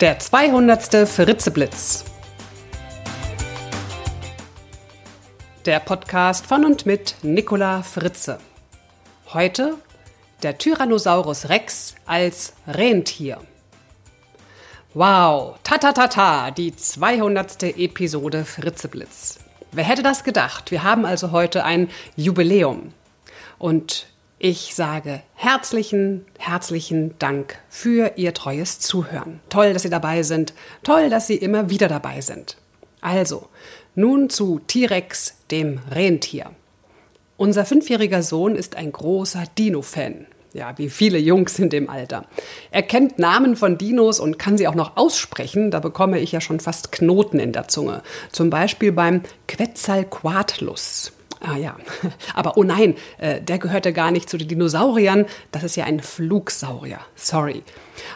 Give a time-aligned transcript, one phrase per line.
[0.00, 1.08] Der 200.
[1.08, 2.04] Fritzeblitz.
[5.66, 8.38] Der Podcast von und mit Nicola Fritze.
[9.32, 9.74] Heute
[10.44, 13.40] der Tyrannosaurus Rex als Rentier.
[14.94, 17.64] Wow, ta ta ta ta, die 200.
[17.64, 19.40] Episode Fritzeblitz.
[19.72, 20.70] Wer hätte das gedacht?
[20.70, 22.94] Wir haben also heute ein Jubiläum.
[23.58, 24.06] Und
[24.38, 29.40] ich sage herzlichen, herzlichen Dank für Ihr treues Zuhören.
[29.48, 30.54] Toll, dass Sie dabei sind.
[30.84, 32.56] Toll, dass Sie immer wieder dabei sind.
[33.00, 33.48] Also,
[33.94, 36.50] nun zu T-Rex, dem Rentier.
[37.36, 40.26] Unser fünfjähriger Sohn ist ein großer Dino-Fan.
[40.54, 42.24] Ja, wie viele Jungs in dem Alter.
[42.70, 45.70] Er kennt Namen von Dinos und kann sie auch noch aussprechen.
[45.70, 48.02] Da bekomme ich ja schon fast Knoten in der Zunge.
[48.32, 51.12] Zum Beispiel beim Quetzalcoatlus.
[51.40, 51.76] Ah ja,
[52.34, 55.26] aber oh nein, äh, der gehörte gar nicht zu den Dinosauriern.
[55.52, 57.00] Das ist ja ein Flugsaurier.
[57.14, 57.62] Sorry.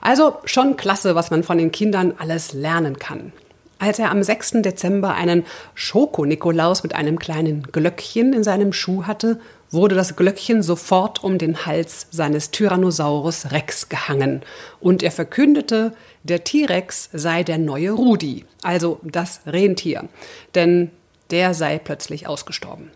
[0.00, 3.32] Also schon klasse, was man von den Kindern alles lernen kann.
[3.78, 4.62] Als er am 6.
[4.62, 9.40] Dezember einen Schoko-Nikolaus mit einem kleinen Glöckchen in seinem Schuh hatte,
[9.70, 14.42] wurde das Glöckchen sofort um den Hals seines Tyrannosaurus Rex gehangen
[14.80, 20.08] und er verkündete, der T-Rex sei der neue Rudi, also das Rentier,
[20.54, 20.90] denn
[21.30, 22.90] der sei plötzlich ausgestorben.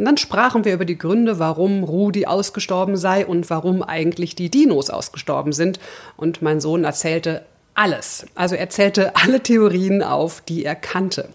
[0.00, 4.48] Und dann sprachen wir über die Gründe, warum Rudi ausgestorben sei und warum eigentlich die
[4.48, 5.78] Dinos ausgestorben sind.
[6.16, 7.42] Und mein Sohn erzählte
[7.74, 8.24] alles.
[8.34, 11.28] Also er zählte alle Theorien auf, die er kannte.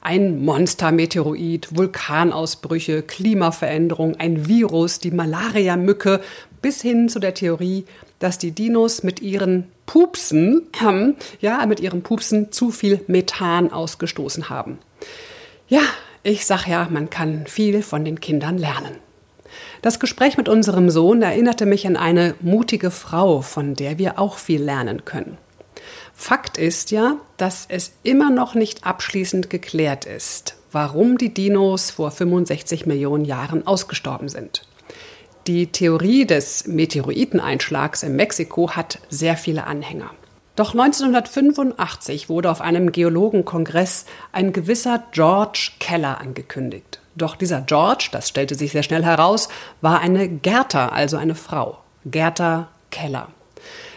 [0.00, 6.20] Ein Monstermeteoroid, Vulkanausbrüche, Klimaveränderung, ein Virus, die Malaria-Mücke,
[6.62, 7.84] bis hin zu der Theorie,
[8.20, 14.50] dass die Dinos mit ihren Pupsen, ähm, ja, mit ihren Pupsen zu viel Methan ausgestoßen
[14.50, 14.78] haben.
[15.66, 15.82] Ja,
[16.24, 18.96] ich sag ja, man kann viel von den Kindern lernen.
[19.82, 24.38] Das Gespräch mit unserem Sohn erinnerte mich an eine mutige Frau, von der wir auch
[24.38, 25.36] viel lernen können.
[26.14, 32.10] Fakt ist ja, dass es immer noch nicht abschließend geklärt ist, warum die Dinos vor
[32.10, 34.66] 65 Millionen Jahren ausgestorben sind.
[35.46, 40.10] Die Theorie des Meteoriteneinschlags in Mexiko hat sehr viele Anhänger.
[40.56, 47.00] Doch 1985 wurde auf einem Geologenkongress ein gewisser George Keller angekündigt.
[47.16, 49.48] Doch dieser George, das stellte sich sehr schnell heraus,
[49.80, 51.78] war eine Gerta, also eine Frau.
[52.04, 53.28] Gerta Keller.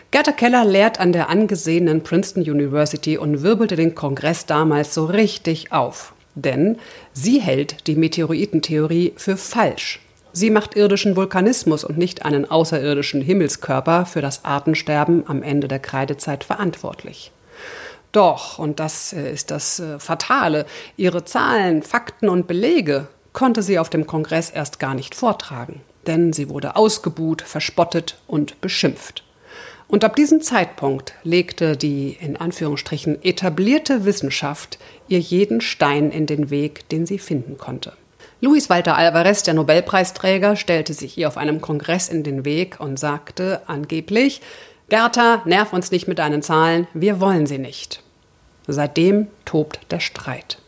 [0.10, 5.72] Gerta Keller lehrt an der angesehenen Princeton University und wirbelte den Kongress damals so richtig
[5.72, 6.14] auf.
[6.34, 6.78] Denn
[7.14, 10.00] sie hält die Meteoritentheorie für falsch.
[10.38, 15.80] Sie macht irdischen Vulkanismus und nicht einen außerirdischen Himmelskörper für das Artensterben am Ende der
[15.80, 17.32] Kreidezeit verantwortlich.
[18.12, 23.80] Doch, und das äh, ist das äh, Fatale, ihre Zahlen, Fakten und Belege konnte sie
[23.80, 29.24] auf dem Kongress erst gar nicht vortragen, denn sie wurde ausgebuht, verspottet und beschimpft.
[29.88, 34.78] Und ab diesem Zeitpunkt legte die in Anführungsstrichen etablierte Wissenschaft
[35.08, 37.94] ihr jeden Stein in den Weg, den sie finden konnte.
[38.40, 43.00] Luis Walter Alvarez, der Nobelpreisträger, stellte sich ihr auf einem Kongress in den Weg und
[43.00, 44.42] sagte angeblich,
[44.90, 48.04] Gerta, nerv uns nicht mit deinen Zahlen, wir wollen sie nicht.
[48.68, 50.60] Seitdem tobt der Streit.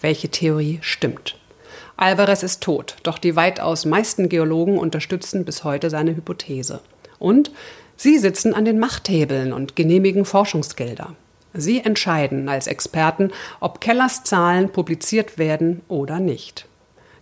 [0.00, 1.36] Welche Theorie stimmt?
[1.98, 6.80] Alvarez ist tot, doch die weitaus meisten Geologen unterstützen bis heute seine Hypothese.
[7.18, 7.50] Und
[7.96, 11.14] sie sitzen an den Machthebeln und genehmigen Forschungsgelder.
[11.52, 16.66] Sie entscheiden als Experten, ob Kellers Zahlen publiziert werden oder nicht.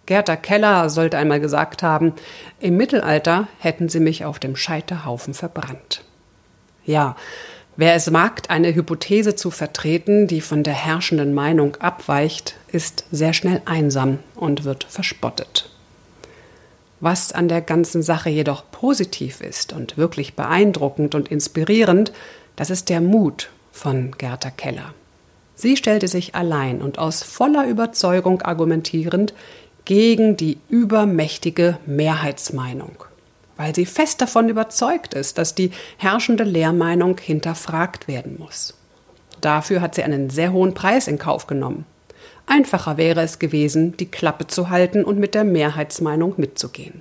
[0.09, 2.15] Gerda Keller sollte einmal gesagt haben,
[2.61, 6.03] im Mittelalter hätten sie mich auf dem Scheiterhaufen verbrannt.
[6.87, 7.15] Ja,
[7.77, 13.35] wer es wagt, eine Hypothese zu vertreten, die von der herrschenden Meinung abweicht, ist sehr
[13.35, 15.69] schnell einsam und wird verspottet.
[17.01, 22.13] Was an der ganzen Sache jedoch positiv ist und wirklich beeindruckend und inspirierend,
[22.57, 24.95] das ist der Mut von Gerda Keller.
[25.55, 29.35] Sie stellte sich allein und aus voller Überzeugung argumentierend
[29.89, 32.93] gegen die übermächtige Mehrheitsmeinung,
[33.57, 38.75] weil sie fest davon überzeugt ist, dass die herrschende Lehrmeinung hinterfragt werden muss.
[39.41, 41.87] Dafür hat sie einen sehr hohen Preis in Kauf genommen.
[42.45, 47.01] Einfacher wäre es gewesen, die Klappe zu halten und mit der Mehrheitsmeinung mitzugehen.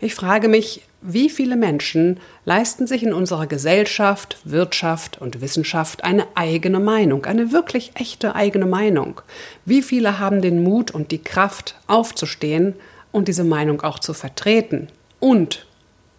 [0.00, 6.26] Ich frage mich, wie viele Menschen leisten sich in unserer Gesellschaft, Wirtschaft und Wissenschaft eine
[6.36, 9.20] eigene Meinung, eine wirklich echte eigene Meinung?
[9.64, 12.74] Wie viele haben den Mut und die Kraft, aufzustehen
[13.10, 15.66] und diese Meinung auch zu vertreten und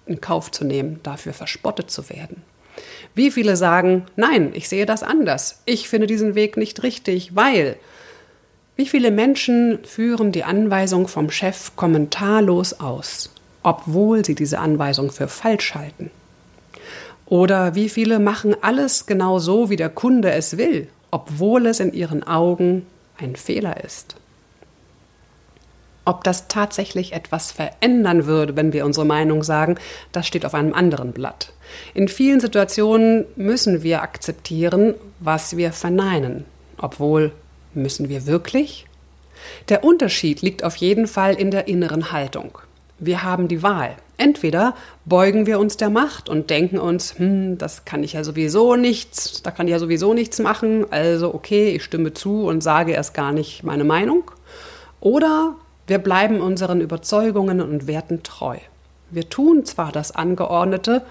[0.05, 2.41] in Kauf zu nehmen, dafür verspottet zu werden?
[3.15, 7.77] Wie viele sagen, nein, ich sehe das anders, ich finde diesen Weg nicht richtig, weil
[8.75, 13.29] wie viele Menschen führen die Anweisung vom Chef kommentarlos aus?
[13.69, 16.10] Obwohl sie diese Anweisung für falsch halten.
[17.27, 21.94] Oder wie viele machen alles genau so, wie der Kunde es will, obwohl es in
[21.94, 22.88] ihren Augen
[23.19, 24.16] ein Fehler ist?
[26.04, 29.75] Ob das tatsächlich etwas verändern würde, wenn wir unsere Meinung sagen,
[30.12, 31.54] das steht auf einem anderen Blatt.
[31.94, 36.45] In vielen Situationen müssen wir akzeptieren, was wir verneinen.
[36.80, 37.33] Obwohl,
[37.75, 38.88] müssen wir wirklich?
[39.69, 42.57] Der Unterschied liegt auf jeden Fall in der inneren Haltung.
[42.99, 43.95] Wir haben die Wahl.
[44.17, 44.75] Entweder
[45.05, 49.41] beugen wir uns der Macht und denken uns, hm, das kann ich ja sowieso nichts,
[49.41, 53.13] da kann ich ja sowieso nichts machen, also okay, ich stimme zu und sage erst
[53.13, 54.29] gar nicht meine Meinung.
[54.99, 55.55] Oder
[55.87, 58.57] wir bleiben unseren Überzeugungen und Werten treu.
[59.09, 61.03] Wir tun zwar das Angeordnete,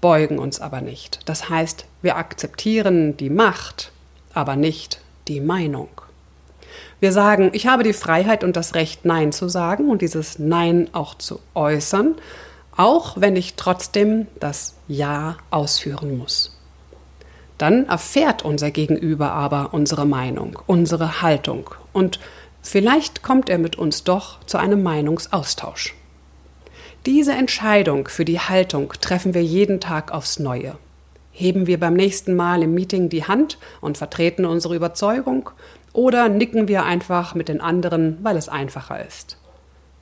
[0.00, 1.20] beugen uns aber nicht.
[1.26, 3.92] Das heißt, wir akzeptieren die Macht,
[4.32, 5.88] aber nicht die Meinung.
[7.00, 10.88] Wir sagen, ich habe die Freiheit und das Recht, Nein zu sagen und dieses Nein
[10.92, 12.16] auch zu äußern,
[12.76, 16.56] auch wenn ich trotzdem das Ja ausführen muss.
[17.56, 22.20] Dann erfährt unser Gegenüber aber unsere Meinung, unsere Haltung und
[22.62, 25.94] Vielleicht kommt er mit uns doch zu einem Meinungsaustausch.
[27.06, 30.76] Diese Entscheidung für die Haltung treffen wir jeden Tag aufs Neue.
[31.32, 35.50] Heben wir beim nächsten Mal im Meeting die Hand und vertreten unsere Überzeugung
[35.98, 39.36] oder nicken wir einfach mit den anderen, weil es einfacher ist?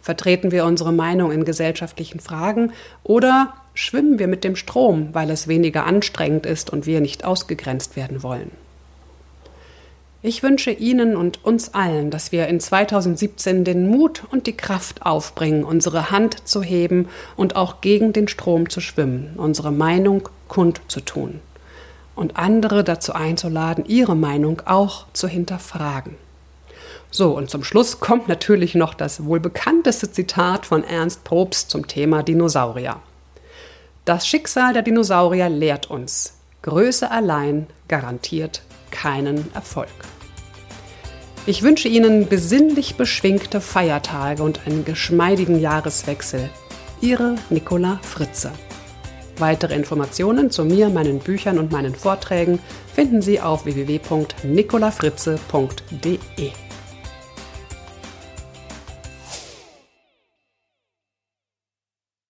[0.03, 2.73] Vertreten wir unsere Meinung in gesellschaftlichen Fragen
[3.03, 7.97] oder schwimmen wir mit dem Strom, weil es weniger anstrengend ist und wir nicht ausgegrenzt
[7.97, 8.51] werden wollen?
[10.21, 15.07] Ich wünsche Ihnen und uns allen, dass wir in 2017 den Mut und die Kraft
[15.07, 21.41] aufbringen, unsere Hand zu heben und auch gegen den Strom zu schwimmen, unsere Meinung kundzutun
[22.17, 26.17] und andere dazu einzuladen, ihre Meinung auch zu hinterfragen.
[27.11, 31.87] So, und zum Schluss kommt natürlich noch das wohl bekannteste Zitat von Ernst Probst zum
[31.87, 32.97] Thema Dinosaurier.
[34.05, 39.89] Das Schicksal der Dinosaurier lehrt uns, Größe allein garantiert keinen Erfolg.
[41.47, 46.51] Ich wünsche Ihnen besinnlich beschwingte Feiertage und einen geschmeidigen Jahreswechsel.
[47.01, 48.51] Ihre Nicola Fritze.
[49.39, 52.59] Weitere Informationen zu mir, meinen Büchern und meinen Vorträgen
[52.95, 56.66] finden Sie auf www.nicolafritze.de.